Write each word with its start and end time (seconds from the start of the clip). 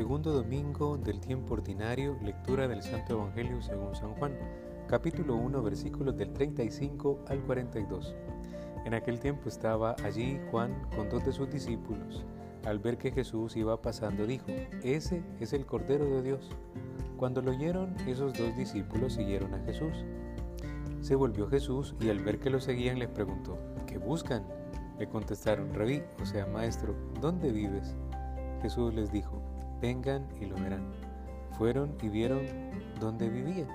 Segundo 0.00 0.32
domingo 0.32 0.96
del 0.96 1.20
tiempo 1.20 1.52
ordinario, 1.52 2.16
lectura 2.22 2.66
del 2.66 2.82
Santo 2.82 3.12
Evangelio 3.12 3.60
según 3.60 3.94
San 3.94 4.14
Juan, 4.14 4.32
capítulo 4.88 5.36
1, 5.36 5.62
versículos 5.62 6.16
del 6.16 6.32
35 6.32 7.26
al 7.28 7.42
42. 7.42 8.14
En 8.86 8.94
aquel 8.94 9.20
tiempo 9.20 9.50
estaba 9.50 9.94
allí 10.02 10.40
Juan 10.50 10.74
con 10.96 11.10
dos 11.10 11.22
de 11.26 11.32
sus 11.32 11.50
discípulos. 11.50 12.24
Al 12.64 12.78
ver 12.78 12.96
que 12.96 13.12
Jesús 13.12 13.58
iba 13.58 13.82
pasando, 13.82 14.26
dijo, 14.26 14.46
Ese 14.82 15.22
es 15.38 15.52
el 15.52 15.66
Cordero 15.66 16.06
de 16.06 16.22
Dios. 16.22 16.48
Cuando 17.18 17.42
lo 17.42 17.50
oyeron, 17.50 17.94
esos 18.06 18.32
dos 18.32 18.56
discípulos 18.56 19.12
siguieron 19.12 19.52
a 19.52 19.62
Jesús. 19.66 20.06
Se 21.02 21.14
volvió 21.14 21.46
Jesús 21.46 21.94
y 22.00 22.08
al 22.08 22.20
ver 22.20 22.40
que 22.40 22.48
lo 22.48 22.62
seguían 22.62 22.98
les 22.98 23.10
preguntó, 23.10 23.58
¿qué 23.86 23.98
buscan? 23.98 24.46
Le 24.98 25.06
contestaron, 25.06 25.74
Rabí, 25.74 26.02
o 26.22 26.24
sea, 26.24 26.46
Maestro, 26.46 26.94
¿dónde 27.20 27.52
vives? 27.52 27.94
Jesús 28.62 28.94
les 28.94 29.12
dijo, 29.12 29.49
vengan 29.80 30.26
y 30.40 30.46
lo 30.46 30.56
verán. 30.56 30.92
Fueron 31.58 31.96
y 32.02 32.08
vieron 32.08 32.40
dónde 33.00 33.28
vivía. 33.28 33.66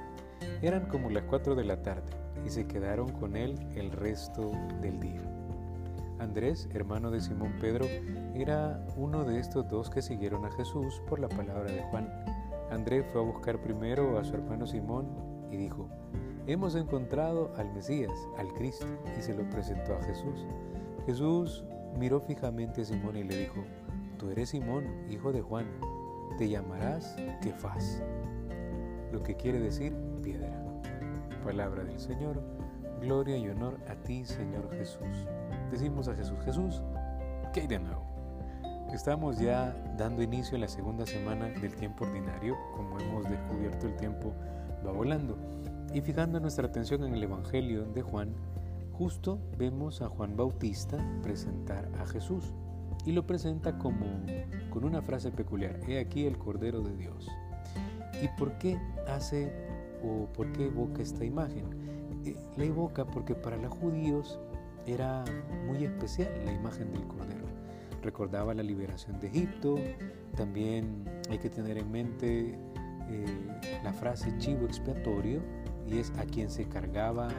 Eran 0.62 0.88
como 0.88 1.10
las 1.10 1.24
cuatro 1.24 1.56
de 1.56 1.64
la 1.64 1.82
tarde 1.82 2.12
y 2.46 2.50
se 2.50 2.68
quedaron 2.68 3.10
con 3.10 3.36
él 3.36 3.58
el 3.76 3.92
resto 3.92 4.52
del 4.82 5.00
día. 5.00 5.22
Andrés, 6.20 6.70
hermano 6.74 7.12
de 7.12 7.20
Simón 7.20 7.54
Pedro, 7.60 7.86
era 8.34 8.86
uno 8.96 9.26
de 9.26 9.40
estos 9.40 9.68
dos 9.70 9.90
que 9.90 10.02
siguieron 10.02 10.46
a 10.46 10.52
Jesús 10.52 11.02
por 11.08 11.20
la 11.20 11.28
palabra 11.28 11.72
de 11.72 11.84
Juan. 11.92 12.10
Andrés 12.72 13.06
fue 13.12 13.22
a 13.22 13.26
buscar 13.26 13.62
primero 13.62 14.18
a 14.18 14.24
su 14.24 14.34
hermano 14.34 14.66
Simón 14.66 15.08
y 15.52 15.58
dijo, 15.58 15.90
Hemos 16.48 16.76
encontrado 16.76 17.52
al 17.58 17.74
Mesías, 17.74 18.14
al 18.38 18.54
Cristo, 18.54 18.86
y 19.18 19.22
se 19.22 19.34
lo 19.34 19.50
presentó 19.50 19.96
a 19.96 20.04
Jesús. 20.04 20.46
Jesús 21.06 21.64
miró 22.00 22.20
fijamente 22.20 22.82
a 22.82 22.86
Simón 22.86 23.18
y 23.18 23.24
le 23.24 23.38
dijo, 23.38 23.64
Tú 24.18 24.30
eres 24.30 24.50
Simón, 24.50 24.86
hijo 25.10 25.32
de 25.34 25.42
Juan, 25.42 25.66
te 26.38 26.50
llamarás 26.50 27.16
Kefas, 27.42 28.02
lo 29.12 29.24
que 29.24 29.36
quiere 29.36 29.60
decir 29.60 29.96
piedra. 30.22 30.62
Palabra 31.44 31.84
del 31.84 32.00
Señor, 32.00 32.42
gloria 33.00 33.38
y 33.38 33.48
honor 33.48 33.78
a 33.88 33.96
ti, 33.96 34.26
Señor 34.26 34.70
Jesús. 34.72 35.28
Decimos 35.72 36.08
a 36.08 36.16
Jesús, 36.16 36.38
Jesús, 36.44 36.82
¿qué 37.54 37.62
hay 37.62 37.68
de 37.68 37.80
nuevo? 37.80 38.04
Estamos 38.94 39.40
ya 39.40 39.76
dando 39.98 40.22
inicio 40.22 40.58
a 40.58 40.62
la 40.62 40.68
segunda 40.68 41.06
semana 41.06 41.48
del 41.50 41.76
tiempo 41.76 42.06
ordinario, 42.06 42.58
como 42.76 43.00
hemos 43.00 43.30
descubierto 43.30 43.88
el 43.88 43.96
tiempo 43.96 44.34
va 44.86 44.92
volando. 44.92 45.38
Y 45.94 46.02
fijando 46.02 46.40
nuestra 46.40 46.68
atención 46.68 47.04
en 47.04 47.14
el 47.14 47.24
Evangelio 47.24 47.86
de 47.86 48.02
Juan, 48.02 48.34
justo 48.94 49.40
vemos 49.58 50.02
a 50.02 50.10
Juan 50.10 50.36
Bautista 50.36 50.98
presentar 51.22 51.90
a 52.00 52.06
Jesús 52.06 52.54
y 53.06 53.12
lo 53.12 53.26
presenta 53.26 53.78
como 53.78 54.06
con 54.76 54.84
una 54.84 55.02
frase 55.02 55.32
peculiar, 55.32 55.80
he 55.88 56.00
aquí 56.00 56.26
el 56.26 56.38
Cordero 56.38 56.82
de 56.82 56.94
Dios. 56.98 57.30
¿Y 58.22 58.28
por 58.38 58.58
qué 58.58 58.78
hace 59.08 59.50
o 60.04 60.28
por 60.34 60.52
qué 60.52 60.66
evoca 60.66 61.02
esta 61.02 61.24
imagen? 61.24 61.64
Eh, 62.26 62.36
la 62.58 62.66
evoca 62.66 63.06
porque 63.06 63.36
para 63.36 63.56
los 63.56 63.72
judíos 63.72 64.38
era 64.86 65.24
muy 65.66 65.86
especial 65.86 66.30
la 66.44 66.52
imagen 66.52 66.92
del 66.92 67.08
Cordero. 67.08 67.46
Recordaba 68.04 68.54
la 68.54 68.64
liberación 68.64 69.18
de 69.22 69.28
Egipto, 69.28 69.76
también 70.36 71.06
hay 71.30 71.38
que 71.38 71.50
tener 71.50 71.78
en 71.78 71.90
mente 71.90 72.60
eh, 73.10 73.26
la 73.82 73.94
frase 73.94 74.38
chivo 74.40 74.66
expiatorio, 74.66 75.40
y 75.88 76.00
es 76.00 76.12
a 76.18 76.26
quien 76.26 76.50
se 76.50 76.66
cargaba 76.68 77.30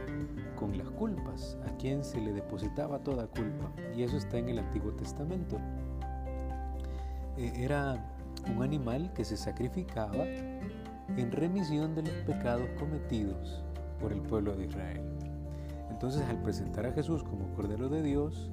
con 0.58 0.78
las 0.78 0.88
culpas, 0.88 1.58
a 1.66 1.76
quien 1.76 2.02
se 2.02 2.18
le 2.18 2.32
depositaba 2.32 3.00
toda 3.00 3.26
culpa. 3.26 3.70
Y 3.94 4.04
eso 4.04 4.16
está 4.16 4.38
en 4.38 4.48
el 4.48 4.58
Antiguo 4.58 4.92
Testamento. 4.92 5.58
Eh, 7.36 7.52
era 7.56 7.96
un 8.54 8.62
animal 8.62 9.12
que 9.14 9.24
se 9.24 9.36
sacrificaba 9.36 10.24
en 10.24 11.32
remisión 11.32 11.94
de 11.94 12.02
los 12.02 12.14
pecados 12.26 12.68
cometidos 12.78 13.62
por 14.00 14.12
el 14.12 14.20
pueblo 14.22 14.54
de 14.56 14.66
Israel. 14.66 15.02
Entonces 15.90 16.22
al 16.28 16.42
presentar 16.42 16.86
a 16.86 16.92
Jesús 16.92 17.22
como 17.22 17.52
Cordero 17.54 17.88
de 17.88 18.02
Dios, 18.02 18.50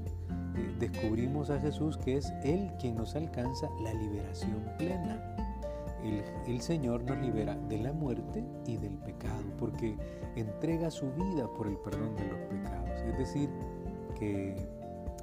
eh, 0.56 0.76
descubrimos 0.80 1.50
a 1.50 1.60
Jesús 1.60 1.98
que 1.98 2.18
es 2.18 2.32
Él 2.44 2.72
quien 2.80 2.96
nos 2.96 3.16
alcanza 3.16 3.68
la 3.84 3.94
liberación 3.94 4.64
plena 4.78 5.34
el, 6.48 6.62
Señor 6.62 7.04
nos 7.04 7.18
libera 7.20 7.56
de 7.70 7.78
la 7.80 7.94
muerte 7.94 8.44
y 8.66 8.78
del 8.78 8.98
pecado, 8.98 9.44
porque 9.58 9.96
entrega 10.36 10.92
su 10.92 11.12
vida 11.14 11.48
por 11.56 11.68
el 11.68 11.78
perdón 11.78 12.16
de 12.16 12.28
los 12.28 12.40
pecados. 12.50 13.02
Es 13.08 13.18
decir, 13.18 13.50
que 14.20 14.56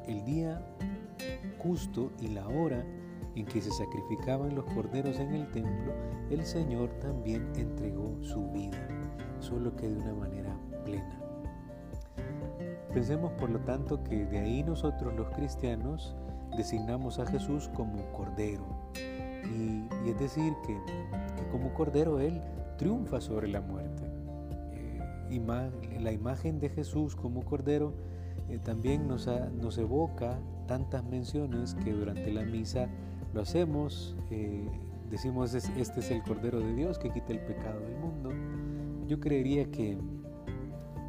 el 0.07 0.25
día 0.25 0.63
justo 1.59 2.11
y 2.21 2.29
la 2.29 2.49
hora 2.49 2.85
en 3.35 3.47
que 3.47 3.61
se 3.61 3.71
sacrificaban 3.71 4.55
los 4.55 4.65
corderos 4.67 5.19
en 5.19 5.35
el 5.35 5.51
templo, 5.51 5.93
el 6.31 6.45
Señor 6.45 6.91
también 7.01 7.49
entregó 7.57 8.17
su 8.23 8.51
vida, 8.51 8.79
solo 9.39 9.75
que 9.77 9.89
de 9.89 9.97
una 9.97 10.15
manera 10.15 10.57
plena. 10.85 11.21
Pensemos 12.93 13.33
por 13.33 13.51
lo 13.51 13.61
tanto 13.61 14.03
que 14.03 14.27
de 14.27 14.39
ahí 14.39 14.63
nosotros 14.63 15.15
los 15.15 15.29
cristianos 15.31 16.17
designamos 16.57 17.19
a 17.19 17.27
Jesús 17.27 17.71
como 17.75 18.11
Cordero, 18.13 18.65
y, 19.45 20.09
es 20.09 20.19
decir, 20.19 20.53
que, 20.67 20.77
como 21.51 21.73
Cordero 21.75 22.21
Él 22.21 22.41
triunfa 22.77 23.21
sobre 23.21 23.49
la 23.49 23.61
muerte. 23.61 24.03
Eh, 24.73 25.99
la 26.01 26.13
imagen 26.13 26.59
de 26.59 26.69
Jesús 26.69 27.15
como 27.15 27.45
Cordero 27.45 27.95
eh, 28.49 28.59
también 28.59 29.07
nos, 29.07 29.29
nos, 29.53 29.79
evoca 29.79 30.41
tantas 30.67 31.05
menciones 31.05 31.75
que 31.75 31.93
durante 31.93 32.33
la 32.33 32.43
misa 32.43 32.89
lo 33.33 33.43
hacemos, 33.43 34.17
eh, 34.31 34.69
decimos 35.09 35.55
este 35.55 36.01
es 36.01 36.11
el 36.11 36.23
Cordero 36.23 36.61
de 36.61 36.75
Dios 36.75 36.99
que 36.99 37.11
quita 37.11 37.33
el 37.33 37.41
pecado 37.41 37.81
del 37.81 37.97
mundo. 37.97 38.31
Yo 39.07 39.21
creería 39.21 39.71
que 39.71 39.99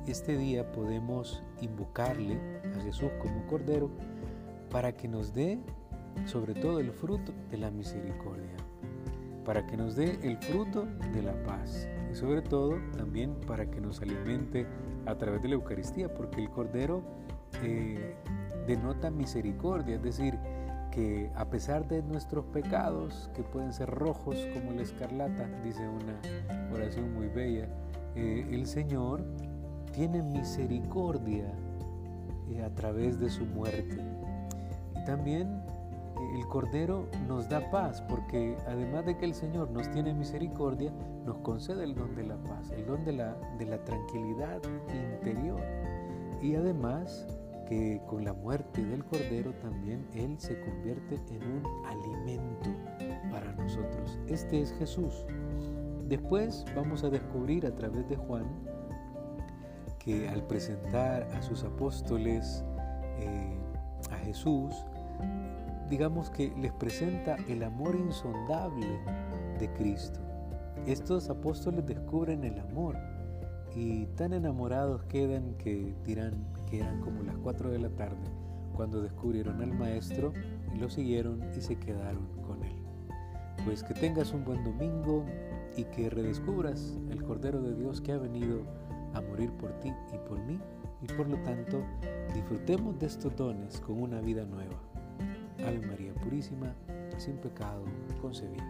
este 0.08 0.38
día 0.38 0.72
podemos 0.72 1.44
invocarle 1.62 2.40
a 2.76 2.80
Jesús 2.82 3.10
como 3.22 3.46
Cordero 3.48 3.92
para 4.70 4.96
que 4.96 5.08
nos 5.08 5.34
dé 5.34 5.60
sobre 6.26 6.54
todo 6.54 6.80
el 6.80 6.92
fruto 6.92 7.32
de 7.50 7.58
la 7.58 7.72
misericordia, 7.72 8.56
para 9.46 9.66
que 9.66 9.78
nos 9.78 9.96
dé 9.96 10.20
el 10.24 10.38
fruto 10.38 10.86
de 11.14 11.22
la 11.22 11.34
paz 11.44 11.88
y 12.12 12.16
sobre 12.16 12.42
todo 12.42 12.78
también 12.98 13.36
para 13.48 13.70
que 13.70 13.80
nos 13.80 14.02
alimente 14.02 14.68
a 15.06 15.16
través 15.16 15.42
de 15.42 15.50
la 15.50 15.56
Eucaristía, 15.56 16.14
porque 16.14 16.42
el 16.42 16.50
Cordero 16.50 17.02
eh, 17.64 18.16
denota 18.68 19.10
misericordia, 19.10 19.96
es 19.96 20.04
decir, 20.04 20.38
que 20.92 21.32
a 21.36 21.50
pesar 21.50 21.88
de 21.88 22.04
nuestros 22.04 22.46
pecados, 22.46 23.30
que 23.34 23.44
pueden 23.44 23.74
ser 23.74 23.90
rojos 23.90 24.38
como 24.54 24.72
la 24.72 24.82
escarlata, 24.82 25.48
dice 25.64 25.88
una 25.88 26.20
oración 26.74 27.14
muy 27.14 27.28
bella, 27.28 27.68
eh, 28.16 28.48
el 28.52 28.68
Señor 28.68 29.24
tiene 29.94 30.22
misericordia 30.22 31.52
eh, 32.50 32.64
a 32.64 32.70
través 32.76 33.20
de 33.20 33.30
su 33.30 33.46
muerte. 33.46 33.98
Y 34.96 35.06
también 35.06 35.64
el 36.36 36.46
Cordero 36.48 37.08
nos 37.28 37.50
da 37.50 37.72
paz, 37.72 38.02
porque 38.02 38.58
además 38.68 39.06
de 39.06 39.18
que 39.18 39.26
el 39.26 39.34
Señor 39.34 39.72
nos 39.72 39.90
tiene 39.92 40.14
misericordia, 40.14 40.92
nos 41.26 41.38
concede 41.38 41.84
el 41.84 41.96
don 41.96 42.16
de 42.16 42.24
la 42.24 42.38
paz, 42.38 42.72
el 42.72 42.86
don 42.86 43.04
de 43.06 43.14
la, 43.14 43.36
de 43.58 43.66
la 43.66 43.84
tranquilidad 43.84 44.62
interior. 44.94 45.62
Y 46.42 46.56
además 46.56 47.28
que 47.72 48.02
con 48.06 48.26
la 48.26 48.34
muerte 48.34 48.84
del 48.84 49.06
Cordero 49.06 49.54
también 49.62 50.06
Él 50.14 50.38
se 50.38 50.60
convierte 50.60 51.16
en 51.34 51.42
un 51.42 51.86
alimento 51.86 52.70
para 53.32 53.54
nosotros. 53.54 54.20
Este 54.28 54.62
es 54.62 54.74
Jesús. 54.74 55.26
Después 56.10 56.66
vamos 56.76 57.06
a 57.06 57.10
descubrir 57.10 57.66
a 57.66 57.74
través 57.74 58.10
de 58.10 58.18
Juan 58.18 58.46
que 60.00 60.28
al 60.28 60.46
presentar 60.48 61.24
a 61.34 61.42
sus 61.42 61.64
apóstoles 61.64 62.66
eh, 63.20 63.58
a 64.12 64.18
Jesús, 64.18 64.76
digamos 65.90 66.30
que 66.30 66.54
les 66.58 66.74
presenta 66.74 67.38
el 67.48 67.64
amor 67.64 67.96
insondable 67.96 69.00
de 69.60 69.72
Cristo. 69.76 70.20
Estos 70.88 71.30
apóstoles 71.30 71.86
descubren 71.86 72.44
el 72.44 72.60
amor 72.60 72.98
y 73.76 74.06
tan 74.18 74.34
enamorados 74.34 75.04
quedan 75.04 75.56
que 75.56 75.94
dirán 76.06 76.48
que 76.70 76.80
eran 76.80 77.02
como 77.02 77.24
las 77.24 77.38
4 77.38 77.70
de 77.70 77.80
la 77.80 77.90
tarde 77.90 78.24
cuando 78.76 79.02
descubrieron 79.02 79.62
al 79.62 79.74
Maestro 79.74 80.34
y 80.74 80.80
lo 80.80 80.90
siguieron 80.90 81.42
y 81.56 81.62
se 81.62 81.76
quedaron 81.78 82.28
con 82.46 82.64
él. 82.64 82.76
Pues 83.66 83.84
que 83.84 83.94
tengas 83.94 84.34
un 84.34 84.44
buen 84.44 84.64
domingo 84.64 85.26
y 85.78 85.84
que 85.86 86.10
redescubras 86.10 86.98
el 87.10 87.24
Cordero 87.24 87.62
de 87.62 87.76
Dios 87.76 88.02
que 88.02 88.12
ha 88.12 88.18
venido 88.18 88.62
a 89.14 89.22
morir 89.22 89.52
por 89.52 89.72
ti 89.80 89.94
y 90.14 90.18
por 90.28 90.40
mí 90.40 90.60
y 91.02 91.08
por 91.08 91.28
lo 91.28 91.38
tanto 91.44 91.84
disfrutemos 92.34 92.98
de 93.00 93.08
estos 93.08 93.36
dones 93.36 93.80
con 93.82 94.02
una 94.02 94.22
vida 94.22 94.46
nueva. 94.46 94.76
Ave 95.60 95.80
María 95.86 96.14
Purísima, 96.16 96.74
sin 97.18 97.38
pecado 97.38 97.84
concebida. 98.22 98.66